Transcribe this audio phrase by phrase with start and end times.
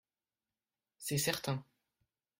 [0.97, 1.63] C’est certain